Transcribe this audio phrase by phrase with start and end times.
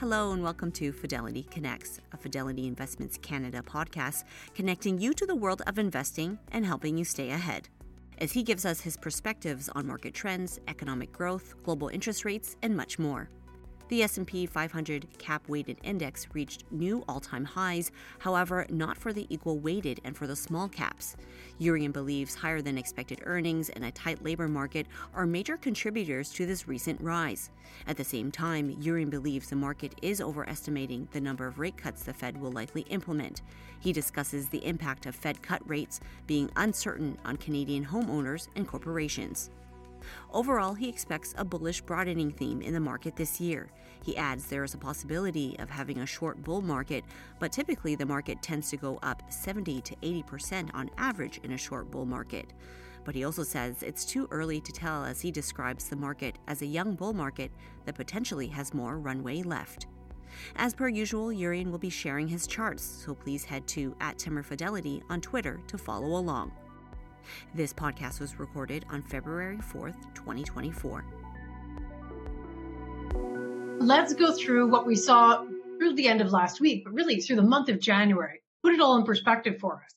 [0.00, 5.34] Hello, and welcome to Fidelity Connects, a Fidelity Investments Canada podcast connecting you to the
[5.34, 7.68] world of investing and helping you stay ahead.
[8.16, 12.74] As he gives us his perspectives on market trends, economic growth, global interest rates, and
[12.74, 13.28] much more.
[13.90, 20.00] The S&P 500 cap-weighted index reached new all-time highs, however, not for the equal weighted
[20.04, 21.16] and for the small caps.
[21.60, 26.46] Jurrien believes higher than expected earnings and a tight labor market are major contributors to
[26.46, 27.50] this recent rise.
[27.88, 32.04] At the same time, Jurrien believes the market is overestimating the number of rate cuts
[32.04, 33.42] the Fed will likely implement.
[33.80, 39.50] He discusses the impact of Fed cut rates being uncertain on Canadian homeowners and corporations.
[40.32, 43.68] Overall, he expects a bullish broadening theme in the market this year.
[44.02, 47.04] He adds there is a possibility of having a short bull market,
[47.38, 51.58] but typically the market tends to go up 70 to 80% on average in a
[51.58, 52.52] short bull market.
[53.04, 56.62] But he also says it's too early to tell as he describes the market as
[56.62, 57.50] a young bull market
[57.84, 59.86] that potentially has more runway left.
[60.56, 64.42] As per usual, Jurrien will be sharing his charts, so please head to at Timmer
[64.42, 66.52] Fidelity on Twitter to follow along.
[67.54, 71.04] This podcast was recorded on February 4th, 2024.
[73.80, 75.42] Let's go through what we saw
[75.78, 78.42] through the end of last week, but really through the month of January.
[78.62, 79.94] Put it all in perspective for us.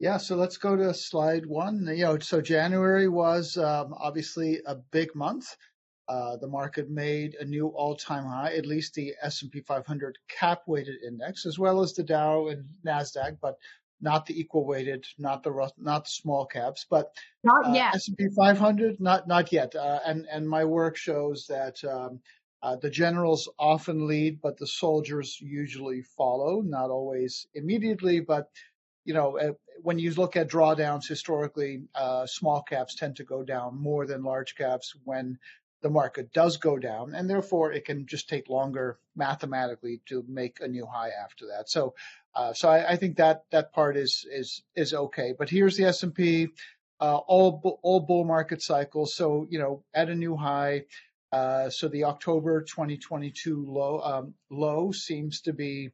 [0.00, 1.86] Yeah, so let's go to slide one.
[1.86, 5.54] You know, so January was um, obviously a big month.
[6.08, 11.44] Uh, the market made a new all-time high, at least the S&P 500 cap-weighted index,
[11.44, 13.36] as well as the Dow and Nasdaq.
[13.40, 13.56] But
[14.00, 17.94] not the equal weighted, not the not the small caps, but not uh, yet.
[17.94, 19.74] S&P 500, not not yet.
[19.74, 22.20] Uh, and and my work shows that um,
[22.64, 26.62] uh, the generals often lead, but the soldiers usually follow.
[26.62, 28.48] Not always immediately, but
[29.04, 33.42] you know uh, when you look at drawdowns historically, uh, small caps tend to go
[33.42, 35.38] down more than large caps when
[35.82, 40.60] the market does go down, and therefore it can just take longer mathematically to make
[40.62, 41.68] a new high after that.
[41.68, 41.94] So
[42.34, 45.34] uh, so I, I, think that that part is is is okay.
[45.38, 46.48] But here's the S and P,
[46.98, 49.14] uh, all all bull market cycles.
[49.14, 50.84] So you know at a new high.
[51.34, 55.90] Uh, so the October 2022 low um, low seems to be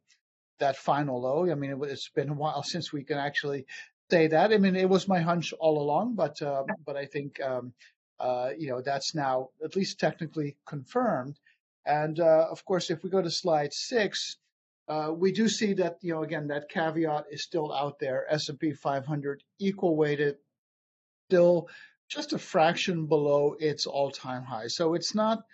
[0.58, 1.50] that final low.
[1.50, 3.64] I mean, it, has been a while since we can actually
[4.10, 4.52] say that.
[4.52, 7.72] I mean, it was my hunch all along, but uh, but I think um,
[8.18, 11.38] uh, you know that's now at least technically confirmed.
[11.86, 14.36] And uh, of course, if we go to slide six,
[14.88, 18.26] uh, we do see that, you know, again, that caveat is still out there.
[18.28, 20.36] S&P 500 equal weighted,
[21.28, 21.68] still
[22.10, 24.66] just a fraction below its all-time high.
[24.66, 25.44] So it's not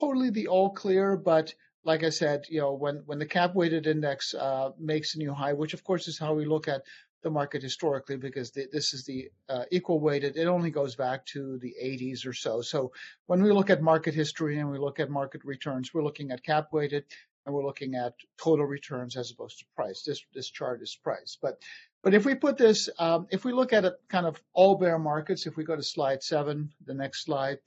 [0.00, 1.54] totally the all clear, but
[1.84, 5.32] like I said, you know, when when the cap weighted index uh, makes a new
[5.32, 6.82] high, which of course is how we look at
[7.22, 11.24] the market historically, because the, this is the uh, equal weighted, it only goes back
[11.24, 12.60] to the 80s or so.
[12.60, 12.92] So
[13.26, 16.44] when we look at market history and we look at market returns, we're looking at
[16.44, 17.04] cap weighted
[17.46, 20.02] and we're looking at total returns as opposed to price.
[20.02, 21.60] This this chart is price, but
[22.02, 24.98] but if we put this, um, if we look at it kind of all bear
[24.98, 27.58] markets, if we go to slide seven, the next slide,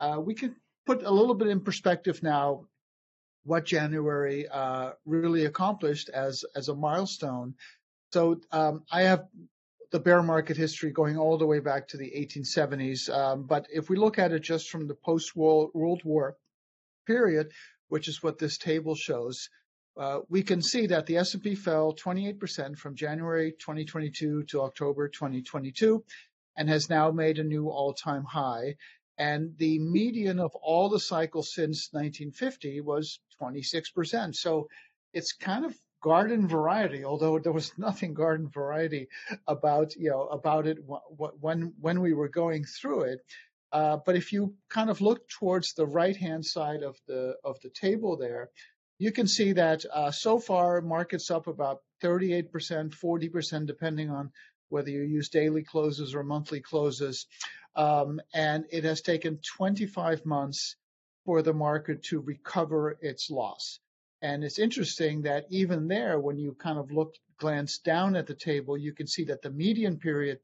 [0.00, 0.54] uh, we can
[0.86, 2.66] put a little bit in perspective now
[3.44, 7.54] what January uh, really accomplished as as a milestone.
[8.12, 9.26] So um, I have
[9.90, 13.12] the bear market history going all the way back to the 1870s.
[13.12, 16.36] Um, but if we look at it just from the post World War
[17.06, 17.50] period,
[17.90, 19.50] which is what this table shows,
[19.96, 26.02] uh, we can see that the S&P fell 28% from January 2022 to October 2022
[26.56, 28.76] and has now made a new all-time high.
[29.18, 34.34] And the median of all the cycles since 1950 was 26%.
[34.34, 34.68] So
[35.12, 39.08] it's kind of garden variety, although there was nothing garden variety
[39.46, 40.78] about, you know, about it
[41.40, 43.20] when, when we were going through it.
[43.72, 47.70] Uh, but if you kind of look towards the right-hand side of the of the
[47.70, 48.50] table there,
[48.98, 54.30] you can see that uh, so far markets up about 38%, 40%, depending on
[54.68, 57.26] whether you use daily closes or monthly closes.
[57.76, 60.76] Um, and it has taken 25 months
[61.24, 63.78] for the market to recover its loss.
[64.22, 68.34] And it's interesting that even there, when you kind of look, glance down at the
[68.34, 70.40] table, you can see that the median period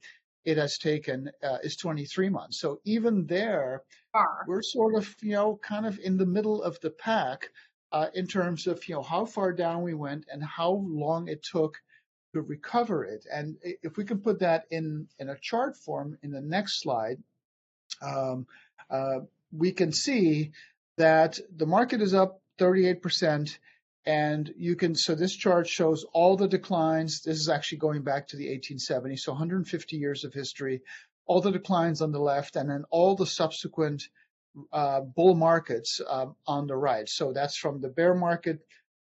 [0.47, 2.61] it has taken uh, is 23 months.
[2.61, 3.83] So even there,
[4.13, 4.45] Far.
[4.47, 7.51] we're sort of, you know, kind of in the middle of the pack
[7.91, 11.43] uh, in terms of, you know, how far down we went and how long it
[11.43, 11.77] took
[12.33, 13.27] to recover it.
[13.31, 17.19] And if we can put that in, in a chart form in the next slide,
[18.01, 18.47] um,
[18.89, 19.21] uh,
[19.51, 20.53] we can see
[20.97, 23.59] that the market is up 38%
[24.07, 27.23] and you can, so this chart shows all the declines.
[27.23, 30.83] This is actually going back to the 1870s, so 150 years of history,
[31.27, 34.05] all the declines on the left, and then all the subsequent
[34.73, 37.09] uh, bull markets um, on the right.
[37.09, 38.61] So that's from the bear market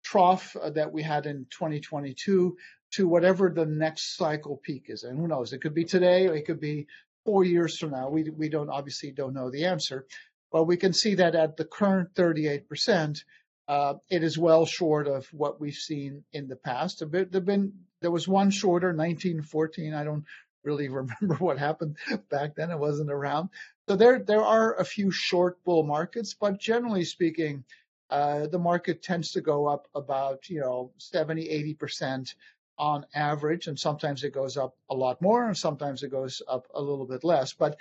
[0.03, 2.57] trough uh, that we had in 2022
[2.93, 5.03] to whatever the next cycle peak is.
[5.03, 5.53] And who knows?
[5.53, 6.87] It could be today, or it could be
[7.25, 8.09] four years from now.
[8.09, 10.07] We we don't obviously don't know the answer,
[10.53, 13.25] but we can see that at the current 38 percent,
[13.69, 17.01] uh, it is well short of what we've seen in the past.
[17.01, 19.95] There been there was one shorter, 1914.
[19.95, 20.25] I don't
[20.63, 21.97] really remember what happened
[22.31, 22.71] back then.
[22.71, 23.51] It wasn't around.
[23.89, 27.65] So there there are a few short bull markets, but generally speaking,
[28.11, 32.35] uh, the market tends to go up about you know 70, 80 percent
[32.79, 36.67] on average, and sometimes it goes up a lot more, and sometimes it goes up
[36.75, 37.53] a little bit less.
[37.53, 37.79] But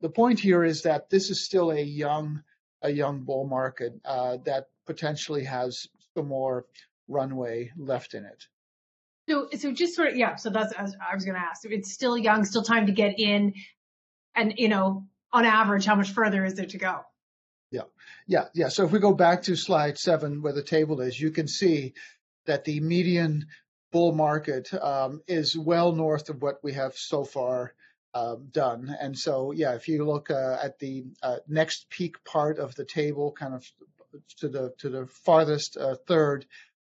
[0.00, 2.42] the point here is that this is still a young
[2.82, 5.86] a young bull market uh, that potentially has
[6.16, 6.64] some more
[7.06, 8.46] runway left in it.
[9.28, 10.34] So, so just sort of, yeah.
[10.36, 11.64] So that's I was going to ask.
[11.64, 13.54] It's still young, still time to get in,
[14.34, 17.00] and you know, on average, how much further is there to go?
[17.70, 17.82] Yeah,
[18.26, 18.68] yeah, yeah.
[18.68, 21.92] So if we go back to slide seven, where the table is, you can see
[22.46, 23.46] that the median
[23.92, 27.74] bull market um, is well north of what we have so far
[28.14, 28.96] um, done.
[29.00, 32.86] And so, yeah, if you look uh, at the uh, next peak part of the
[32.86, 33.70] table, kind of
[34.38, 36.46] to the to the farthest uh, third,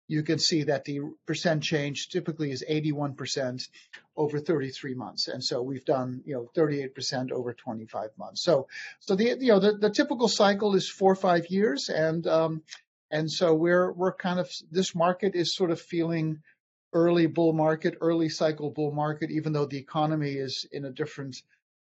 [0.10, 3.70] you can see that the percent change typically is 81%
[4.18, 5.28] over 33 months.
[5.28, 8.42] And so we've done, you know, 38% over 25 months.
[8.42, 8.68] So,
[9.00, 11.90] so the, you know, the, the typical cycle is four or five years.
[11.90, 12.64] And, um,
[13.12, 16.42] and so we're, we're kind of, this market is sort of feeling
[16.92, 21.38] early bull market, early cycle bull market, even though the economy is in a different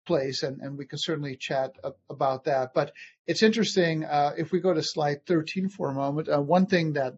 [0.07, 1.73] place, and, and we can certainly chat
[2.09, 2.73] about that.
[2.75, 2.93] But
[3.27, 6.29] it's interesting uh, if we go to slide 13 for a moment.
[6.29, 7.15] Uh, one thing that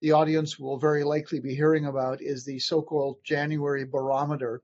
[0.00, 4.60] the audience will very likely be hearing about is the so-called January barometer,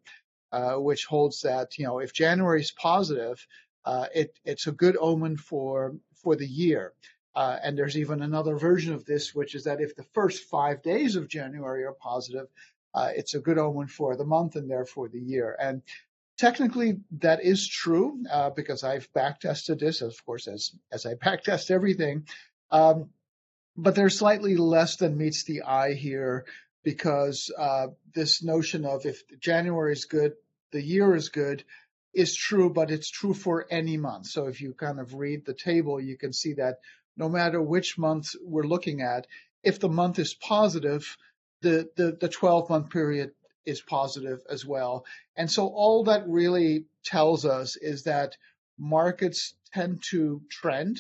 [0.52, 3.46] uh, which holds that you know if January is positive,
[3.84, 6.92] uh, it, it's a good omen for for the year.
[7.34, 10.82] Uh, and there's even another version of this, which is that if the first five
[10.82, 12.48] days of January are positive,
[12.94, 15.56] uh, it's a good omen for the month and therefore the year.
[15.60, 15.82] And
[16.38, 21.70] technically, that is true uh, because I've backtested this, of course, as as I backtest
[21.70, 22.26] everything.
[22.70, 23.11] Um,
[23.76, 26.46] but there's slightly less than meets the eye here
[26.82, 30.32] because uh, this notion of if January is good,
[30.73, 31.64] the year is good
[32.14, 34.26] is true, but it's true for any month.
[34.26, 36.79] So if you kind of read the table, you can see that
[37.17, 39.26] no matter which month we're looking at,
[39.62, 41.17] if the month is positive,
[41.61, 43.32] the, the, the 12 month period
[43.68, 45.04] is positive as well.
[45.36, 48.36] And so all that really tells us is that
[48.78, 50.98] markets tend to trend.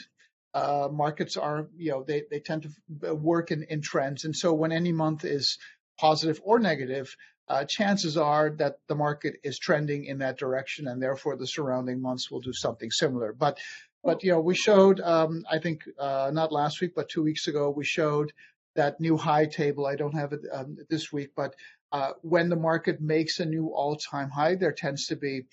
[0.54, 4.24] Uh, markets are, you know, they, they tend to work in, in trends.
[4.24, 5.58] And so when any month is
[5.98, 7.16] positive or negative,
[7.48, 12.02] uh, chances are that the market is trending in that direction and therefore the surrounding
[12.02, 13.32] months will do something similar.
[13.32, 13.58] But
[14.04, 17.48] but you know, we showed, um, I think uh, not last week, but two weeks
[17.48, 18.32] ago, we showed
[18.76, 19.86] that new high table.
[19.86, 21.54] I don't have it um, this week, but
[21.92, 25.46] uh, when the market makes a new all-time high, there tends to be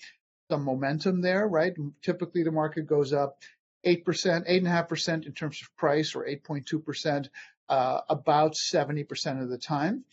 [0.50, 1.74] some momentum there, right?
[2.02, 3.38] Typically, the market goes up
[3.84, 7.30] eight percent, eight and a half percent in terms of price, or 8.2 percent,
[7.68, 10.04] uh, about 70 percent of the time.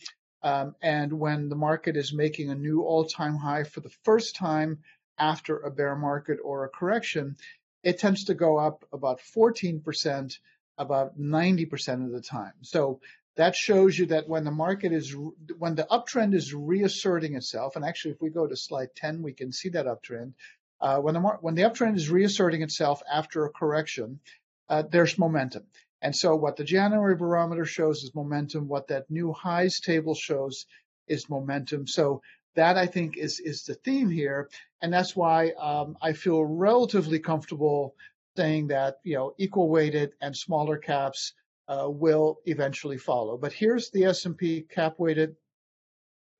[0.42, 4.80] Um, and when the market is making a new all-time high for the first time
[5.18, 7.36] after a bear market or a correction,
[7.82, 10.38] it tends to go up about 14%,
[10.76, 12.52] about 90% of the time.
[12.62, 13.00] So
[13.36, 15.14] that shows you that when the market is,
[15.58, 19.32] when the uptrend is reasserting itself, and actually if we go to slide 10, we
[19.32, 20.34] can see that uptrend.
[20.80, 24.20] Uh, when the when the uptrend is reasserting itself after a correction,
[24.68, 25.64] uh, there's momentum.
[26.02, 28.68] And so what the January barometer shows is momentum.
[28.68, 30.66] What that new highs table shows
[31.08, 31.86] is momentum.
[31.86, 32.20] So
[32.54, 34.48] that I think is is the theme here,
[34.80, 37.94] and that's why um, I feel relatively comfortable
[38.36, 41.32] saying that you know equal weighted and smaller caps
[41.68, 43.36] uh, will eventually follow.
[43.36, 45.36] But here's the S&P cap weighted.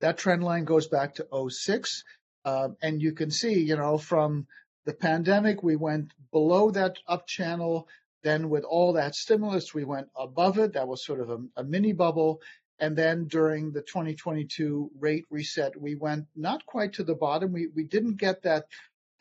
[0.01, 2.03] That trend line goes back to 06,
[2.43, 4.45] um, and you can see you know from
[4.85, 7.87] the pandemic we went below that up channel.
[8.23, 10.73] Then with all that stimulus, we went above it.
[10.73, 12.41] That was sort of a, a mini bubble.
[12.79, 17.53] And then during the 2022 rate reset, we went not quite to the bottom.
[17.53, 18.65] We we didn't get that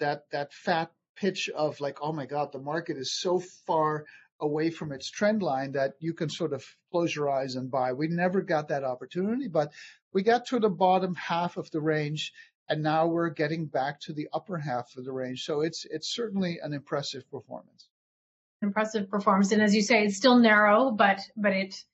[0.01, 4.05] that that fat pitch of like, oh my God, the market is so far
[4.45, 7.93] away from its trend line that you can sort of close your eyes and buy.
[7.93, 9.73] We never got that opportunity, but
[10.13, 12.33] we got to the bottom half of the range
[12.69, 15.45] and now we're getting back to the upper half of the range.
[15.45, 17.89] So it's it's certainly an impressive performance.
[18.63, 19.53] Impressive performance.
[19.53, 21.85] And as you say, it's still narrow, but but it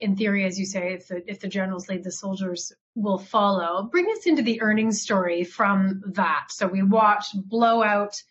[0.00, 3.84] in theory, as you say, if the, if the generals lead, the soldiers will follow.
[3.90, 6.46] Bring us into the earnings story from that.
[6.50, 8.22] So we watched blowout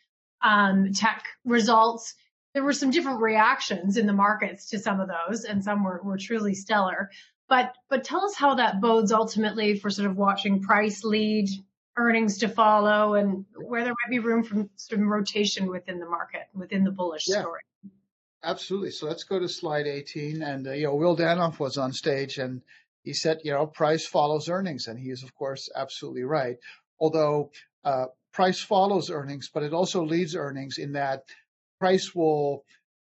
[0.44, 2.14] um, tech results.
[2.56, 6.02] There were some different reactions in the markets to some of those, and some were,
[6.04, 7.12] were truly stellar.
[7.50, 11.50] But but tell us how that bodes ultimately for sort of watching price lead
[11.98, 16.48] earnings to follow and where there might be room for some rotation within the market,
[16.54, 17.62] within the bullish yeah, story.
[18.44, 18.92] Absolutely.
[18.92, 20.42] So let's go to slide 18.
[20.42, 22.62] And, uh, you know, Will Danoff was on stage and
[23.04, 24.88] he said, you know, price follows earnings.
[24.88, 26.58] And he is, of course, absolutely right.
[27.00, 27.52] Although
[27.86, 31.24] uh, price follows earnings, but it also leads earnings in that
[31.80, 32.64] price will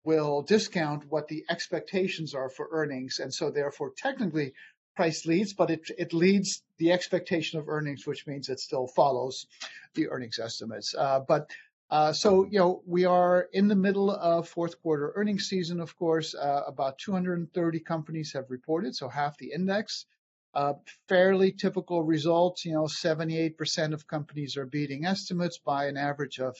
[0.04, 3.20] will discount what the expectations are for earnings.
[3.20, 4.52] And so therefore, technically,
[4.96, 9.46] price leads, but it, it leads the expectation of earnings, which means it still follows
[9.94, 10.94] the earnings estimates.
[10.94, 11.50] Uh, but
[11.90, 15.96] uh, so, you know, we are in the middle of fourth quarter earnings season, of
[15.96, 16.34] course.
[16.34, 20.06] Uh, about 230 companies have reported, so half the index.
[20.54, 20.74] Uh,
[21.08, 26.56] fairly typical results, you know, 78% of companies are beating estimates by an average of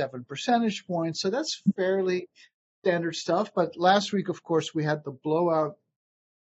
[0.00, 1.20] seven percentage points.
[1.20, 2.28] So that's fairly
[2.82, 3.52] standard stuff.
[3.54, 5.76] But last week, of course, we had the blowout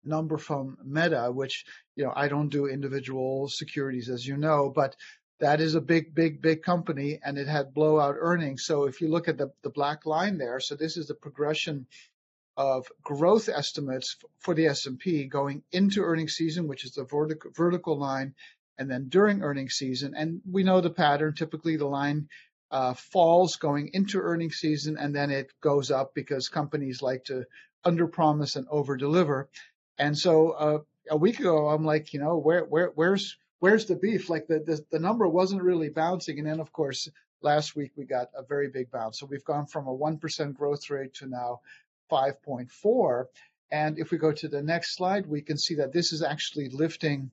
[0.04, 4.96] number from Meta, which, you know, I don't do individual securities, as you know, but
[5.40, 8.66] that is a big, big, big company and it had blowout earnings.
[8.66, 11.86] So if you look at the, the black line there, so this is the progression
[12.58, 17.98] of growth estimates for the S&P going into earnings season, which is the vertical, vertical
[17.98, 18.34] line,
[18.80, 20.14] and then during earnings season.
[20.16, 21.34] And we know the pattern.
[21.36, 22.30] Typically, the line
[22.74, 27.46] uh, falls going into earnings season, and then it goes up because companies like to
[27.86, 29.46] underpromise and overdeliver.
[30.00, 33.96] And so uh, a week ago, I'm like, you know, where where where's where's the
[33.96, 34.28] beef?
[34.28, 37.08] Like the, the the number wasn't really bouncing, and then of course
[37.44, 39.20] last week we got a very big bounce.
[39.20, 41.62] So we've gone from a one percent growth rate to now
[42.12, 43.26] 5.4.
[43.72, 46.70] And if we go to the next slide, we can see that this is actually
[46.70, 47.30] lifting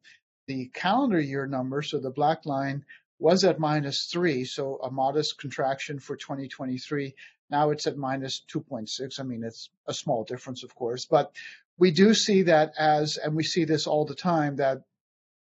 [0.47, 1.81] the calendar year number.
[1.81, 2.85] So the black line
[3.21, 7.15] was at minus three, so a modest contraction for 2023.
[7.50, 9.21] Now it's at minus 2.6.
[9.21, 11.33] I mean, it's a small difference, of course, but
[11.79, 14.83] we do see that as, and we see this all the time, that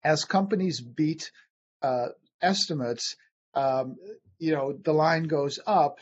[0.05, 1.31] as companies beat
[1.83, 2.09] uh,
[2.41, 3.17] estimates,
[3.55, 3.97] um,
[4.39, 5.99] you know, the line goes up,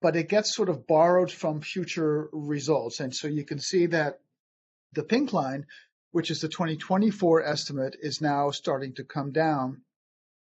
[0.00, 3.00] but it gets sort of borrowed from future results.
[3.00, 4.20] And so you can see that
[4.92, 5.66] the pink line,
[6.12, 9.82] which is the 2024 estimate, is now starting to come down,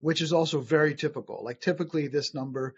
[0.04, 1.42] which is also very typical.
[1.46, 2.76] Like typically this number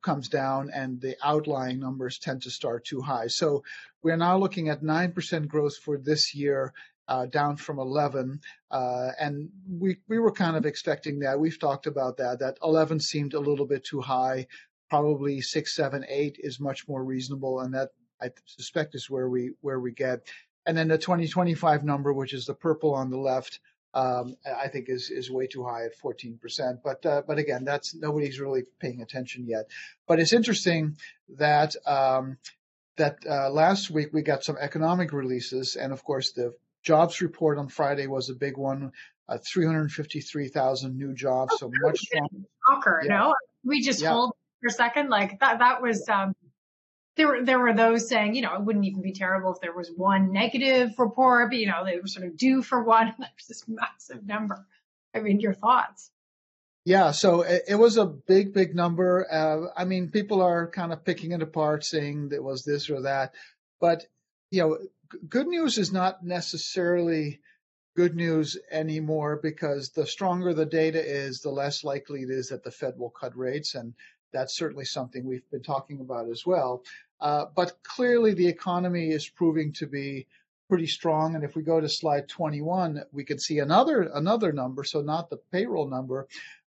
[0.00, 3.26] comes down and the outlying numbers tend to start too high.
[3.26, 3.62] So
[4.02, 6.72] we're now looking at 9% growth for this year,
[7.08, 8.40] uh, down from 11.
[8.70, 11.38] Uh, and we, we were kind of expecting that.
[11.38, 14.46] We've talked about that, that 11 seemed a little bit too high.
[14.88, 17.60] Probably six, seven, eight is much more reasonable.
[17.60, 17.90] And that
[18.22, 20.26] I suspect is where we, where we get.
[20.64, 23.60] And then the 2025 number, which is the purple on the left,
[23.96, 26.80] um, I think is is way too high at 14%.
[26.84, 29.70] But uh, but again, that's nobody's really paying attention yet.
[30.06, 30.98] But it's interesting
[31.38, 32.36] that um,
[32.98, 37.56] that uh, last week we got some economic releases, and of course the jobs report
[37.58, 38.92] on Friday was a big one.
[39.28, 42.46] Uh, 353,000 new jobs, oh, so much stronger.
[42.68, 43.16] Shocker, yeah.
[43.16, 43.34] no?
[43.64, 44.12] We just yeah.
[44.12, 45.58] hold for a second, like that.
[45.58, 46.32] That was um,
[47.16, 49.72] there were there were those saying, you know, it wouldn't even be terrible if there
[49.72, 53.14] was one negative report, but you know, they were sort of due for one.
[53.18, 54.66] There's this massive number.
[55.14, 56.10] I mean, your thoughts?
[56.84, 59.26] Yeah, so it, it was a big, big number.
[59.30, 63.02] Uh, I mean, people are kind of picking it apart, saying it was this or
[63.02, 63.34] that,
[63.80, 64.04] but
[64.50, 64.78] you know,
[65.10, 67.40] g- good news is not necessarily
[67.96, 72.62] good news anymore because the stronger the data is, the less likely it is that
[72.62, 73.94] the Fed will cut rates, and
[74.32, 76.82] that's certainly something we've been talking about as well.
[77.20, 80.26] Uh, but clearly, the economy is proving to be
[80.68, 81.34] pretty strong.
[81.34, 84.84] And if we go to slide 21, we can see another another number.
[84.84, 86.26] So not the payroll number,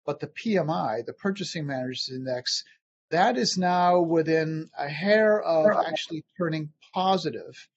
[0.06, 2.64] but the PMI, the Purchasing Managers Index.
[3.12, 7.68] That is now within a hair of actually turning positive,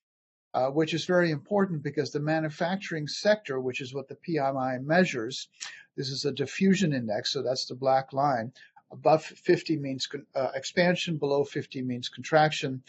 [0.55, 5.49] uh, which is very important because the manufacturing sector, which is what the PMI measures,
[5.97, 8.53] this is a diffusion index, so that's the black line,
[8.91, 12.83] Above 50 means uh, expansion, below 50 means contraction.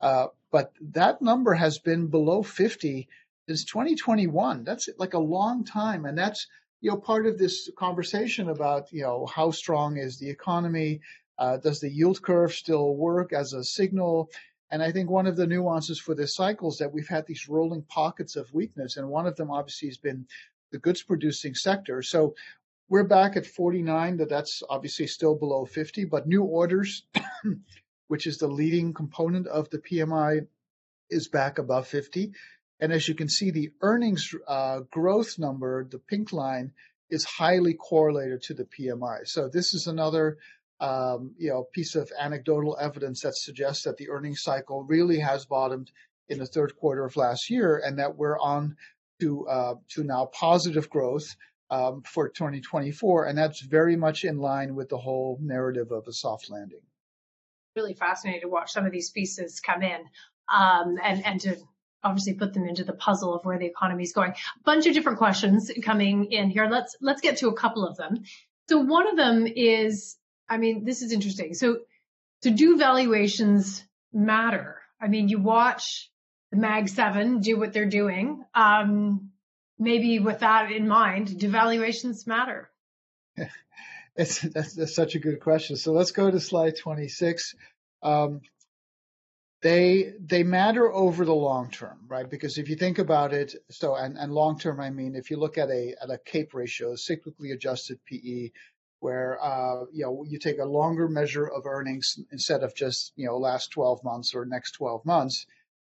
[0.00, 3.08] Uh, but that number has been below 50
[3.48, 4.64] since 2021.
[4.64, 6.04] That's like a long time.
[6.04, 6.46] And that's,
[6.80, 11.00] you know, part of this conversation about, you know, how strong is the economy?
[11.38, 14.30] Uh, does the yield curve still work as a signal?
[14.70, 17.48] And I think one of the nuances for this cycle is that we've had these
[17.48, 18.96] rolling pockets of weakness.
[18.96, 20.26] And one of them obviously has been
[20.72, 22.02] the goods producing sector.
[22.02, 22.34] So
[22.88, 27.04] we're back at 49, that that's obviously still below 50, but new orders,
[28.08, 30.46] which is the leading component of the PMI,
[31.10, 32.32] is back above 50.
[32.80, 36.72] And as you can see, the earnings uh, growth number, the pink line,
[37.10, 39.26] is highly correlated to the PMI.
[39.26, 40.38] So this is another
[40.80, 45.46] um, you know, piece of anecdotal evidence that suggests that the earnings cycle really has
[45.46, 45.90] bottomed
[46.28, 48.76] in the third quarter of last year, and that we're on
[49.20, 51.34] to uh, to now positive growth
[51.70, 56.12] um, for 2024, and that's very much in line with the whole narrative of a
[56.12, 56.80] soft landing.
[57.74, 60.00] Really fascinating to watch some of these pieces come in,
[60.52, 61.56] um, and and to
[62.02, 64.30] obviously put them into the puzzle of where the economy is going.
[64.30, 66.68] A bunch of different questions coming in here.
[66.70, 68.24] Let's let's get to a couple of them.
[68.68, 70.16] So one of them is
[70.48, 71.54] I mean, this is interesting.
[71.54, 71.80] So,
[72.42, 74.80] so do valuations matter?
[75.00, 76.10] I mean, you watch
[76.50, 78.44] the Mag 7 do what they're doing.
[78.54, 79.30] Um,
[79.78, 82.70] maybe with that in mind, do valuations matter?
[84.16, 85.76] it's, that's, that's, such a good question.
[85.76, 87.54] So let's go to slide 26.
[88.02, 88.40] Um,
[89.62, 92.28] they they matter over the long term, right?
[92.28, 95.38] Because if you think about it, so and, and long term, I mean, if you
[95.38, 98.50] look at a at a CAPE ratio, a cyclically adjusted PE,
[99.00, 103.26] where uh, you know you take a longer measure of earnings instead of just you
[103.26, 105.46] know last 12 months or next 12 months.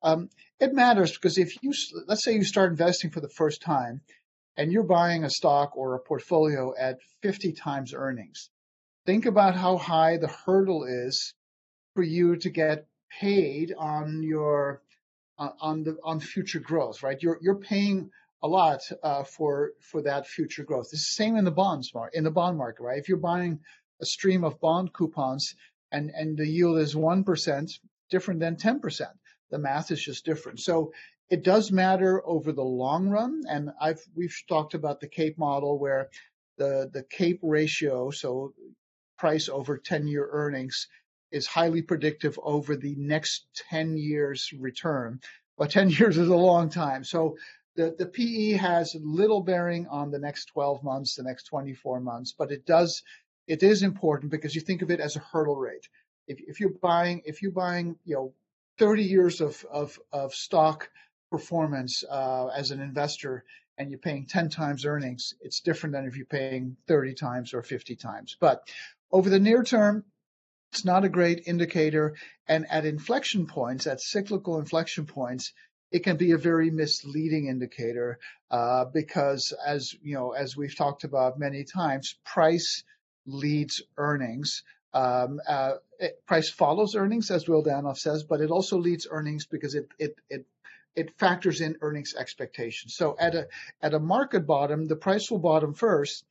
[0.03, 1.73] Um, it matters because if you
[2.07, 4.01] let's say you start investing for the first time
[4.57, 8.51] and you're buying a stock or a portfolio at 50 times earnings,
[9.07, 11.35] think about how high the hurdle is
[11.95, 14.83] for you to get paid on your
[15.39, 17.21] uh, on the on future growth, right?
[17.21, 18.11] You're you're paying
[18.43, 20.89] a lot uh, for for that future growth.
[20.93, 22.99] It's the same in the bonds market, in the bond market, right?
[22.99, 23.61] If you're buying
[24.01, 25.55] a stream of bond coupons
[25.93, 27.71] and and the yield is one percent,
[28.11, 29.13] different than ten percent.
[29.51, 30.61] The math is just different.
[30.61, 30.93] So
[31.29, 35.79] it does matter over the long run, and I've we've talked about the CAPE model
[35.79, 36.09] where
[36.59, 38.55] the the CAPE ratio, so
[39.17, 40.89] price over 10 year earnings,
[41.31, 45.21] is highly predictive over the next 10 years return.
[45.57, 47.05] But 10 years is a long time.
[47.05, 47.37] So
[47.77, 52.35] the, the PE has little bearing on the next 12 months, the next 24 months,
[52.37, 53.03] but it does,
[53.47, 55.89] it is important because you think of it as a hurdle rate.
[56.27, 58.35] If, if you're buying, if you're buying, you know,
[58.81, 60.89] 30 years of, of, of stock
[61.31, 63.45] performance uh, as an investor
[63.77, 67.63] and you're paying 10 times earnings, it's different than if you're paying 30 times or
[67.63, 68.37] 50 times.
[68.41, 68.67] But
[69.13, 70.05] over the near term,
[70.73, 72.15] it's not a great indicator.
[72.49, 75.53] And at inflection points, at cyclical inflection points,
[75.93, 78.19] it can be a very misleading indicator
[78.51, 82.83] uh, because, as you know, as we've talked about many times, price
[83.27, 84.63] leads earnings.
[84.93, 89.47] Um, uh, it, price follows earnings, as Will Danoff says, but it also leads earnings
[89.47, 90.47] because it it it
[90.97, 92.95] it factors in earnings expectations.
[92.95, 93.49] So at a
[93.83, 96.25] at a market bottom, the price will bottom first,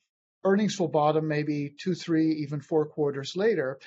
[0.43, 3.79] earnings will bottom maybe two, three, even four quarters later,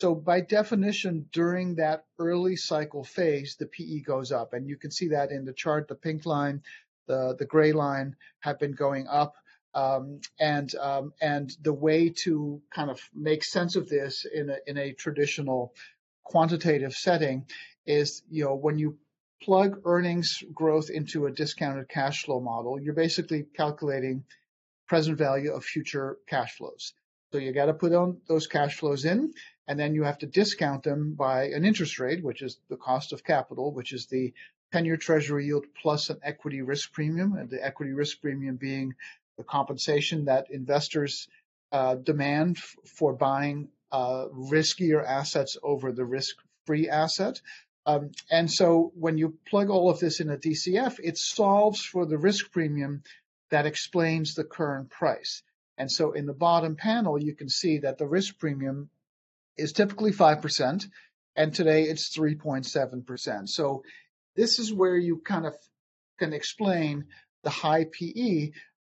[0.00, 4.54] so by definition, during that early cycle phase, the PE goes up.
[4.54, 6.62] And you can see that in the chart, the pink line,
[7.06, 9.36] the, the gray line have been going up.
[9.74, 14.56] Um, and um, and the way to kind of make sense of this in a,
[14.66, 15.74] in a traditional
[16.24, 17.46] quantitative setting
[17.86, 18.98] is, you know, when you
[19.42, 24.24] plug earnings growth into a discounted cash flow model, you're basically calculating
[24.86, 26.92] present value of future cash flows.
[27.32, 29.32] So you got to put on those cash flows in,
[29.68, 33.12] and then you have to discount them by an interest rate, which is the cost
[33.12, 34.32] of capital, which is the
[34.74, 38.94] 10-year treasury yield plus an equity risk premium, and the equity risk premium being
[39.40, 41.26] the compensation that investors
[41.72, 47.40] uh, demand f- for buying uh, riskier assets over the risk-free asset.
[47.86, 52.04] Um, and so when you plug all of this in a DCF, it solves for
[52.04, 53.02] the risk premium
[53.50, 55.42] that explains the current price.
[55.78, 58.90] And so in the bottom panel, you can see that the risk premium
[59.56, 60.86] is typically 5%,
[61.34, 63.48] and today it's 3.7%.
[63.48, 63.82] So
[64.36, 65.54] this is where you kind of
[66.18, 67.06] can explain
[67.42, 68.50] the high PE,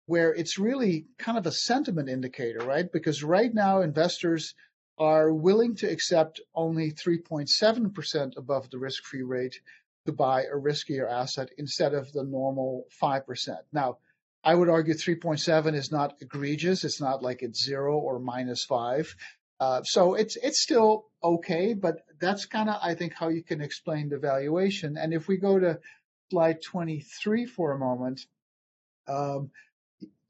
[0.07, 2.91] where it's really kind of a sentiment indicator, right?
[2.93, 4.55] Because right now investors
[4.99, 9.61] are willing to accept only 3.7% above the risk free rate
[10.07, 13.57] to buy a riskier asset instead of the normal 5%.
[13.73, 13.99] Now,
[14.45, 16.85] I would argue 3.7 is not egregious.
[16.85, 19.15] It's not like it's zero or minus five.
[19.61, 23.61] Uh, so it's it's still okay, but that's kind of I think how you can
[23.61, 24.97] explain the valuation.
[24.97, 25.79] And if we go to
[26.33, 28.27] slide 23 for a moment,
[29.07, 29.53] um,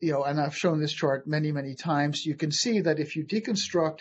[0.02, 3.14] you know, and I've shown this chart many many times, you can see that if
[3.14, 4.00] you deconstruct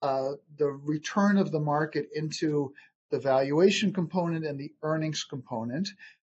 [0.00, 2.72] uh, the return of the market into
[3.10, 5.88] the valuation component and the earnings component,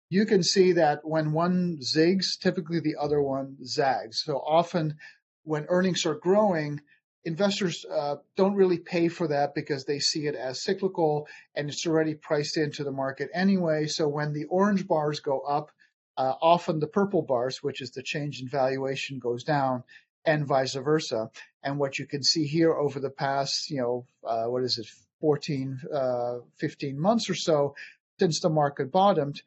[0.09, 4.23] you can see that when one zigs, typically the other one zags.
[4.23, 4.95] So often
[5.43, 6.79] when earnings are growing,
[7.25, 11.85] investors uh, don't really pay for that because they see it as cyclical and it's
[11.85, 13.87] already priced into the market anyway.
[13.87, 15.71] So when the orange bars go up,
[16.19, 19.83] uh, often the purple bars, which is the change in valuation, goes down.
[20.25, 21.31] and vice versa.
[21.63, 24.87] And what you can see here over the past, you know, uh, what is it,
[25.21, 27.73] 14, uh, 15 months or so
[28.19, 29.41] since the market bottomed,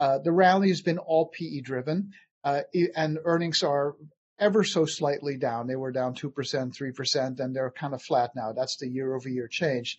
[0.00, 2.12] uh, the rally has been all PE driven,
[2.42, 2.62] uh,
[2.96, 3.94] and earnings are
[4.40, 5.68] ever so slightly down.
[5.68, 8.52] They were down 2%, 3%, and they're kind of flat now.
[8.52, 9.96] That's the year over year change.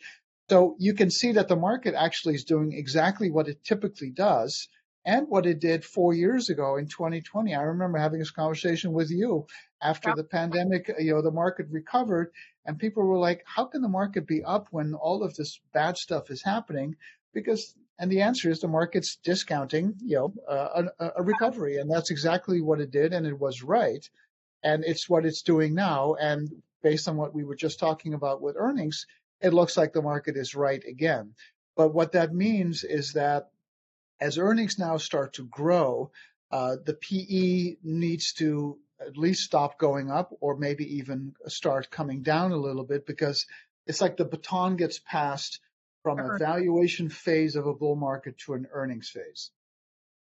[0.49, 4.67] So you can see that the market actually is doing exactly what it typically does
[5.07, 7.55] and what it did four years ago in 2020.
[7.55, 9.47] I remember having this conversation with you
[9.81, 12.31] after the pandemic, you know, the market recovered
[12.65, 15.97] and people were like, how can the market be up when all of this bad
[15.97, 16.97] stuff is happening?
[17.33, 21.89] Because and the answer is the market's discounting, you know, uh, a, a, recovery, and
[21.89, 24.07] that's exactly what it did, and it was right,
[24.61, 26.13] and it's what it's doing now.
[26.13, 26.47] And
[26.83, 29.07] based on what we were just talking about with earnings,
[29.41, 31.33] it looks like the market is right again.
[31.75, 33.49] But what that means is that
[34.19, 36.11] as earnings now start to grow,
[36.51, 42.23] uh, the PE needs to at least stop going up, or maybe even start coming
[42.23, 43.45] down a little bit, because
[43.85, 45.59] it's like the baton gets passed
[46.01, 49.51] from a valuation phase of a bull market to an earnings phase.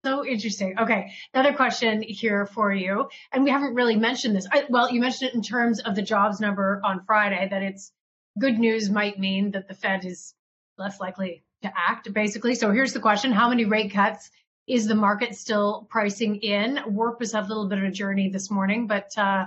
[0.04, 0.78] So interesting.
[0.78, 1.12] Okay.
[1.32, 3.08] Another question here for you.
[3.32, 4.46] And we haven't really mentioned this.
[4.50, 7.92] I, well, you mentioned it in terms of the jobs number on Friday, that it's
[8.38, 10.34] good news might mean that the Fed is
[10.76, 12.54] less likely to act, basically.
[12.54, 14.30] So here's the question How many rate cuts
[14.66, 16.78] is the market still pricing in?
[16.86, 19.46] Warp has had a little bit of a journey this morning, but uh,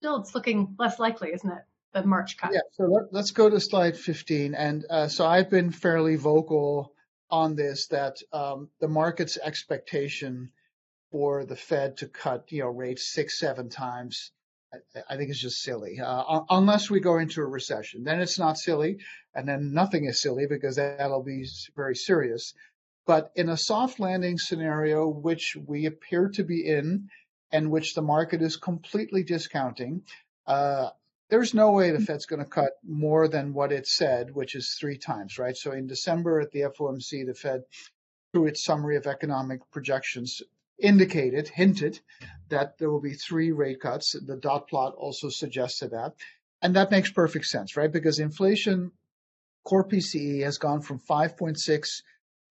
[0.00, 1.64] still it's looking less likely, isn't it?
[1.94, 2.50] the March cut.
[2.52, 4.54] Yeah, so let, us go to slide 15.
[4.54, 6.92] And uh, so I've been fairly vocal
[7.30, 10.50] on this that um, the market's expectation
[11.10, 14.32] for the Fed to cut, you know, rates six, seven times,
[15.08, 16.00] I, think it's just silly.
[16.00, 18.98] Uh, unless we go into a recession, then it's not silly,
[19.34, 22.54] and then nothing is silly because that'll be very serious.
[23.06, 27.08] But in a soft landing scenario, which we appear to be in,
[27.52, 30.02] and which the market is completely discounting,
[30.46, 30.90] uh,
[31.30, 34.76] there's no way the Fed's going to cut more than what it said, which is
[34.78, 35.56] three times, right?
[35.56, 37.64] So in December at the FOMC, the Fed,
[38.32, 40.42] through its summary of economic projections,
[40.78, 42.00] indicated, hinted
[42.48, 44.12] that there will be three rate cuts.
[44.12, 46.14] The dot plot also suggested that.
[46.62, 47.92] And that makes perfect sense, right?
[47.92, 48.92] Because inflation,
[49.64, 52.02] core PCE has gone from 5.6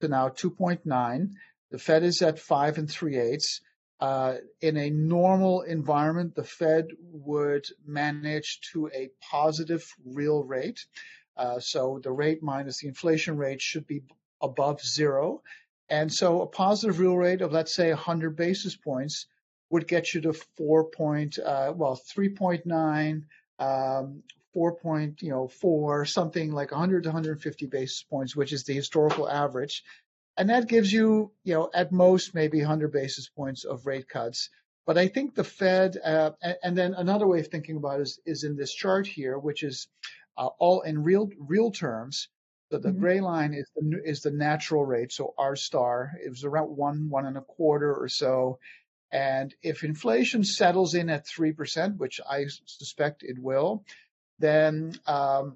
[0.01, 1.29] to now 2.9.
[1.71, 3.61] The Fed is at five and three eighths.
[3.99, 10.85] Uh, in a normal environment, the Fed would manage to a positive real rate.
[11.37, 14.03] Uh, so the rate minus the inflation rate should be
[14.41, 15.41] above zero.
[15.93, 19.27] And so a positive real rate of, let's say, 100 basis points
[19.69, 23.23] would get you to 4 point, uh, well, 3.9,
[23.59, 28.63] um, 4 point, you know, 4, something like 100 to 150 basis points, which is
[28.63, 29.83] the historical average
[30.37, 34.49] and that gives you, you know, at most maybe 100 basis points of rate cuts.
[34.85, 38.03] But I think the Fed, uh, and, and, then another way of thinking about it
[38.03, 39.87] is, is in this chart here, which is
[40.37, 42.27] uh, all in real real terms.
[42.73, 43.01] So the mm-hmm.
[43.01, 46.13] gray line is the is the natural rate, so R star.
[46.25, 48.57] It was around one one and a quarter or so.
[49.11, 53.85] And if inflation settles in at three percent, which I suspect it will,
[54.39, 55.55] then um,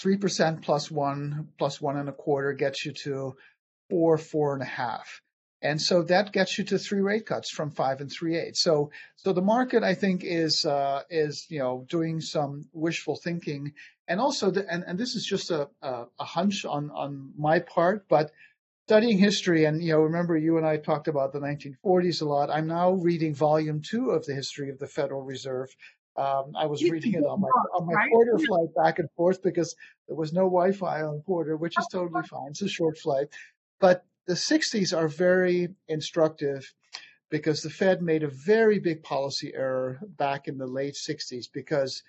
[0.00, 3.36] three percent plus one plus one and a quarter gets you to
[3.88, 5.22] four, four and a half.
[5.62, 8.56] And so that gets you to three rate cuts from five and three eight.
[8.56, 13.74] So, so the market, I think, is uh, is you know doing some wishful thinking,
[14.12, 17.60] and also, the, and and this is just a, a a hunch on on my
[17.60, 18.30] part, but
[18.86, 22.50] studying history, and you know, remember you and I talked about the 1940s a lot.
[22.50, 25.74] I'm now reading volume two of the history of the Federal Reserve.
[26.14, 29.74] Um, I was reading it on my on my Porter flight back and forth because
[30.06, 32.50] there was no Wi-Fi on Porter, which is totally fine.
[32.50, 33.28] It's a short flight.
[33.80, 36.70] But the 60s are very instructive
[37.30, 42.02] because the Fed made a very big policy error back in the late 60s because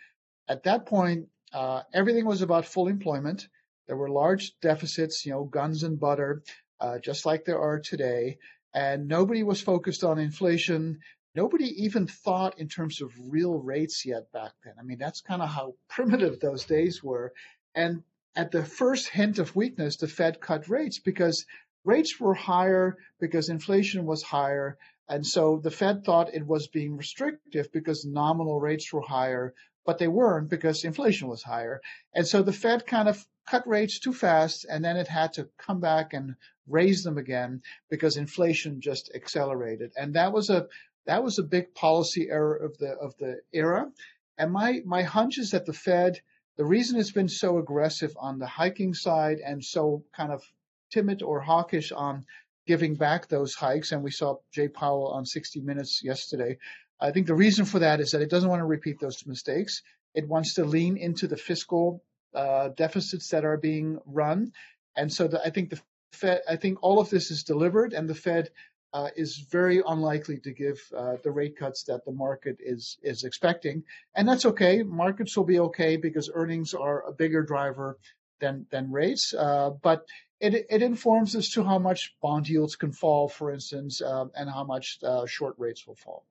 [0.50, 3.48] at that point, uh, everything was about full employment.
[3.88, 6.44] There were large deficits, you know, guns and butter,
[6.80, 8.38] uh, just like there are today.
[8.74, 11.00] And nobody was focused on inflation.
[11.36, 14.74] Nobody even thought in terms of real rates yet back then.
[14.80, 17.34] I mean, that's kind of how primitive those days were.
[17.76, 18.04] And
[18.36, 21.46] at the first hint of weakness, the Fed cut rates because
[21.84, 24.78] rates were higher because inflation was higher.
[25.08, 29.54] And so the Fed thought it was being restrictive because nominal rates were higher,
[29.86, 31.82] but they weren't because inflation was higher.
[32.14, 35.50] And so the Fed kind of cut rates too fast and then it had to
[35.58, 36.36] come back and
[36.68, 39.92] raise them again because inflation just accelerated.
[39.98, 40.68] And that was a
[41.06, 43.92] that was a big policy error of the of the era.
[44.38, 46.22] And my my hunch is that the Fed
[46.56, 50.44] the reason it's been so aggressive on the hiking side and so kind of
[50.92, 52.26] timid or hawkish on
[52.66, 56.58] giving back those hikes, and we saw Jay Powell on 60 Minutes yesterday
[57.00, 59.82] I think the reason for that is that it doesn't want to repeat those mistakes.
[60.14, 62.04] It wants to lean into the fiscal
[62.34, 64.54] uh, deficits that are being run,
[64.96, 65.82] and so the, I think the
[66.14, 68.50] Fed, I think all of this is delivered, and the Fed
[68.94, 73.24] uh, is very unlikely to give uh, the rate cuts that the market is is
[73.24, 73.84] expecting,
[74.16, 74.84] and that's okay.
[74.84, 77.98] Markets will be okay because earnings are a bigger driver
[78.40, 80.06] than than rates, uh, but
[80.40, 84.50] it it informs as to how much bond yields can fall, for instance, um, and
[84.50, 86.26] how much uh, short rates will fall.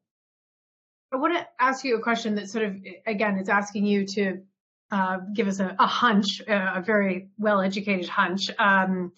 [1.13, 4.43] I want to ask you a question that sort of again is asking you to
[4.91, 8.51] uh, give us a, a hunch, a very well educated hunch.
[8.59, 9.13] Um,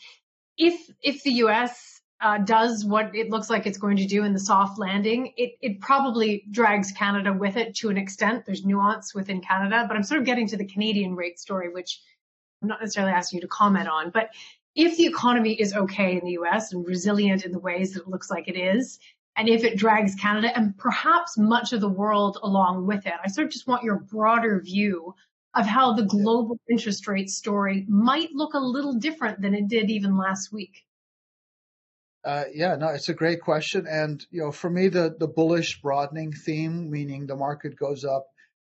[0.56, 4.32] if if the U.S uh, does what it looks like it's going to do in
[4.32, 8.46] the soft landing, it, it probably drags Canada with it to an extent.
[8.46, 12.00] There's nuance within Canada, but I'm sort of getting to the Canadian rate story, which
[12.62, 14.08] I'm not necessarily asking you to comment on.
[14.08, 14.30] But
[14.74, 18.08] if the economy is okay in the US and resilient in the ways that it
[18.08, 18.98] looks like it is,
[19.36, 23.28] and if it drags Canada and perhaps much of the world along with it, I
[23.28, 25.14] sort of just want your broader view
[25.54, 29.90] of how the global interest rate story might look a little different than it did
[29.90, 30.84] even last week.
[32.24, 35.82] Uh, yeah, no, it's a great question, and you know, for me, the the bullish
[35.82, 38.26] broadening theme, meaning the market goes up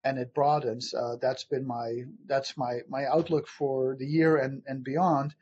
[0.04, 0.94] and it broadens.
[0.94, 5.34] Uh, that's been my that's my my outlook for the year and and beyond.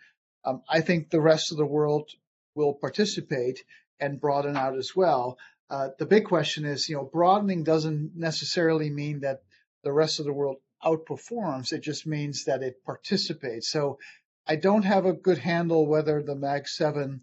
[0.44, 2.11] Um, I think the rest of the world
[2.54, 3.62] will participate
[4.00, 5.38] and broaden out as well.
[5.70, 9.42] Uh, the big question is, you know, broadening doesn't necessarily mean that
[9.84, 11.72] the rest of the world outperforms.
[11.72, 13.68] It just means that it participates.
[13.68, 13.98] So
[14.46, 17.20] I don't have a good handle whether the Mag 7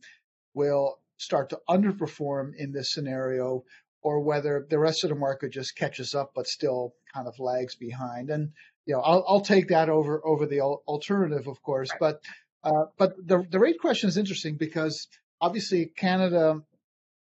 [0.53, 3.63] will start to underperform in this scenario
[4.01, 7.75] or whether the rest of the market just catches up but still kind of lags
[7.75, 8.29] behind.
[8.29, 8.51] And
[8.85, 11.89] you know, I'll, I'll take that over over the alternative, of course.
[11.91, 11.99] Right.
[11.99, 12.21] But
[12.63, 15.07] uh, but the the rate question is interesting because
[15.41, 16.61] obviously Canada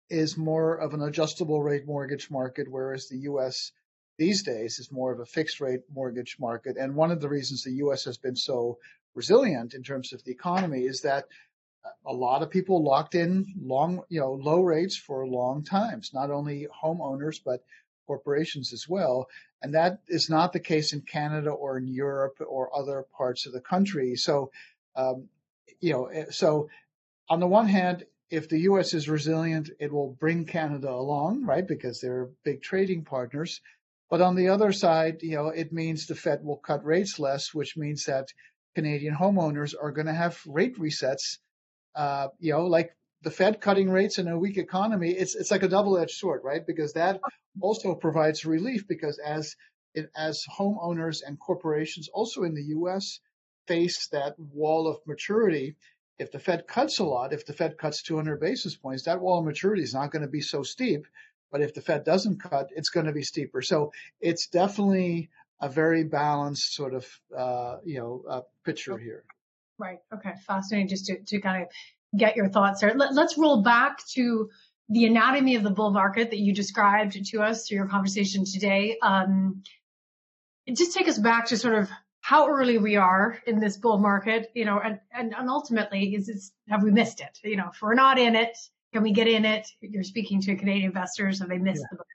[0.09, 3.71] is more of an adjustable rate mortgage market, whereas the U.S.
[4.17, 6.77] these days is more of a fixed rate mortgage market.
[6.77, 8.05] And one of the reasons the U.S.
[8.05, 8.79] has been so
[9.13, 11.25] resilient in terms of the economy is that
[12.05, 16.31] a lot of people locked in long, you know, low rates for long times, not
[16.31, 17.63] only homeowners, but
[18.07, 19.27] corporations as well.
[19.61, 23.53] And that is not the case in Canada or in Europe or other parts of
[23.53, 24.15] the country.
[24.15, 24.51] So,
[24.95, 25.29] um,
[25.79, 26.69] you know, eh, so
[27.29, 28.93] on the one hand, if the U.S.
[28.93, 31.67] is resilient, it will bring Canada along, right?
[31.67, 33.61] Because they're big trading partners.
[34.09, 37.53] But on the other side, you know, it means the Fed will cut rates less,
[37.53, 38.27] which means that
[38.75, 41.37] Canadian homeowners are going to have rate resets
[41.95, 45.63] uh, you know, like the Fed cutting rates in a weak economy, it's it's like
[45.63, 46.65] a double-edged sword, right?
[46.65, 47.19] Because that
[47.61, 49.55] also provides relief because as
[49.93, 53.19] it, as homeowners and corporations also in the U.S.
[53.67, 55.75] face that wall of maturity,
[56.19, 59.39] if the Fed cuts a lot, if the Fed cuts 200 basis points, that wall
[59.39, 61.07] of maturity is not going to be so steep.
[61.51, 63.61] But if the Fed doesn't cut, it's going to be steeper.
[63.61, 65.29] So it's definitely
[65.61, 69.23] a very balanced sort of uh, you know uh, picture here.
[69.79, 69.99] Right.
[70.13, 70.33] Okay.
[70.45, 70.89] Fascinating.
[70.89, 71.69] Just to, to kind of
[72.17, 72.93] get your thoughts there.
[72.93, 74.49] Let, us roll back to
[74.89, 78.97] the anatomy of the bull market that you described to us through your conversation today.
[79.01, 79.63] Um,
[80.71, 81.89] just take us back to sort of
[82.29, 86.27] how early we are in this bull market, you know, and, and, and ultimately is
[86.27, 87.39] this, have we missed it?
[87.43, 88.55] You know, if we're not in it,
[88.93, 89.67] can we get in it?
[89.81, 91.39] You're speaking to Canadian investors.
[91.39, 91.87] Have they missed yeah.
[91.89, 92.05] the boat?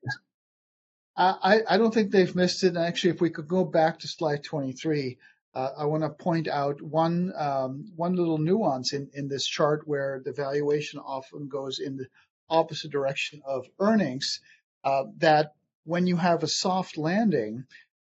[1.16, 2.76] Uh, I, I don't think they've missed it.
[2.76, 5.18] And actually, if we could go back to slide 23,
[5.52, 9.82] uh, I want to point out one um, one little nuance in, in this chart
[9.84, 12.06] where the valuation often goes in the
[12.48, 14.40] opposite direction of earnings.
[14.84, 17.64] Uh, that when you have a soft landing,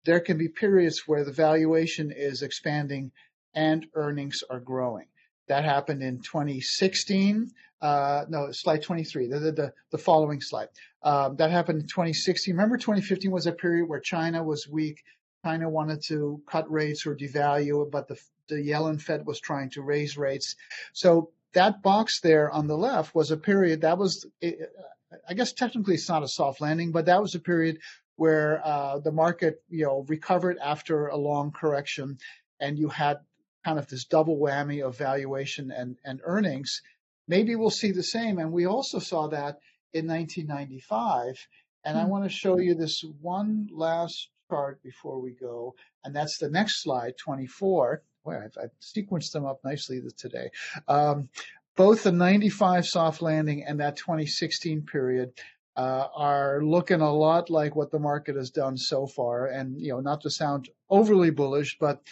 [0.08, 3.12] there can be periods where the valuation is expanding
[3.54, 5.06] and earnings are growing.
[5.48, 7.50] That happened in 2016.
[7.80, 10.68] Uh, no, slide 23, the, the, the following slide.
[11.02, 12.54] Um, that happened in 2016.
[12.54, 15.04] Remember, 2015 was a period where China was weak
[15.44, 18.18] China wanted to cut rates or devalue, but the,
[18.48, 20.56] the Yellen Fed was trying to raise rates.
[20.92, 25.94] So that box there on the left was a period that was, I guess technically
[25.94, 27.78] it's not a soft landing, but that was a period
[28.18, 32.18] where uh, the market, you know, recovered after a long correction,
[32.58, 33.18] and you had
[33.64, 36.82] kind of this double whammy of valuation and, and earnings.
[37.28, 39.60] Maybe we'll see the same, and we also saw that
[39.92, 41.46] in 1995.
[41.84, 42.08] And I hmm.
[42.08, 46.82] want to show you this one last chart before we go, and that's the next
[46.82, 48.02] slide, 24.
[48.24, 50.50] Boy, I've, I've sequenced them up nicely today.
[50.88, 51.28] Um,
[51.76, 55.34] both the 95 soft landing and that 2016 period
[55.78, 59.46] uh, are looking a lot like what the market has done so far.
[59.46, 62.02] And, you know, not to sound overly bullish, but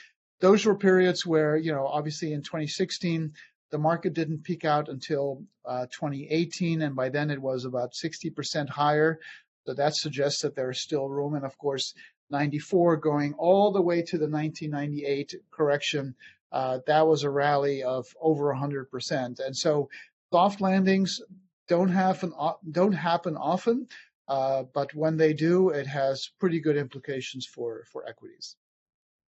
[0.41, 3.33] those were periods where, you know, obviously in 2016,
[3.73, 8.69] the market didn't peak out until uh, 2018, and by then it was about 60%
[8.69, 9.19] higher
[9.67, 11.35] So that suggests that there is still room.
[11.35, 11.93] And of course,
[12.31, 16.15] 94 going all the way to the 1998 correction,
[16.53, 19.41] uh, that was a rally of over 100%.
[19.41, 19.89] And so
[20.33, 21.21] soft landings
[21.69, 22.33] don't happen,
[22.71, 23.87] don't happen often,
[24.29, 28.57] uh, but when they do, it has pretty good implications for, for equities.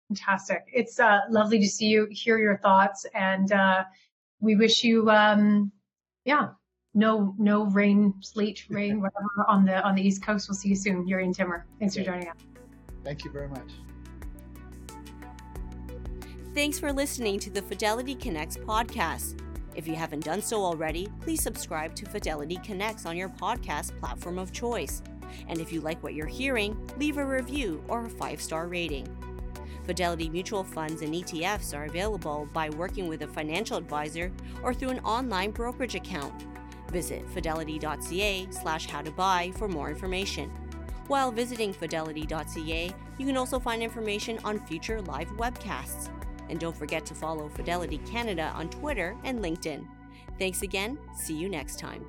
[0.09, 0.65] Fantastic.
[0.73, 3.85] It's uh, lovely to see you, hear your thoughts, and uh,
[4.41, 5.73] we wish you, um,
[6.25, 6.51] yeah,
[6.95, 10.49] no no rain, sleet, rain, whatever on the on the East Coast.
[10.49, 11.07] We'll see you soon.
[11.07, 11.67] Jurrien Timmer.
[11.79, 12.37] Thanks for joining us.
[13.05, 13.71] Thank you very much.
[16.55, 19.46] Thanks for listening to the Fidelity Connects podcast.
[19.77, 24.39] If you haven't done so already, please subscribe to Fidelity Connects on your podcast platform
[24.39, 25.03] of choice.
[25.49, 29.07] And if you like what you're hearing, leave a review or a five star rating.
[29.85, 34.91] Fidelity mutual funds and ETFs are available by working with a financial advisor or through
[34.91, 36.47] an online brokerage account.
[36.91, 40.51] Visit fidelity.ca slash how to buy for more information.
[41.07, 46.11] While visiting fidelity.ca, you can also find information on future live webcasts.
[46.49, 49.87] And don't forget to follow Fidelity Canada on Twitter and LinkedIn.
[50.39, 50.99] Thanks again.
[51.15, 52.05] See you next time.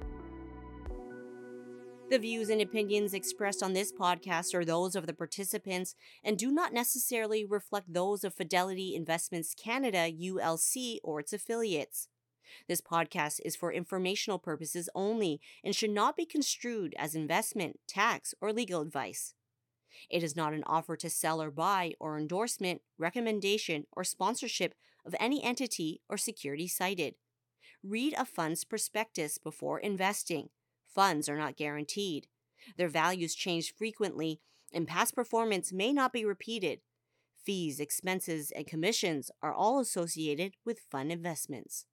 [2.09, 6.51] The views and opinions expressed on this podcast are those of the participants and do
[6.51, 12.07] not necessarily reflect those of Fidelity Investments Canada, ULC, or its affiliates.
[12.69, 18.33] This podcast is for informational purposes only and should not be construed as investment, tax,
[18.39, 19.33] or legal advice.
[20.09, 25.15] It is not an offer to sell or buy or endorsement, recommendation, or sponsorship of
[25.19, 27.15] any entity or security cited.
[27.83, 30.49] Read a fund's prospectus before investing.
[30.87, 32.27] Funds are not guaranteed.
[32.77, 34.41] Their values change frequently,
[34.73, 36.79] and past performance may not be repeated.
[37.43, 41.85] Fees, expenses, and commissions are all associated with fund investments.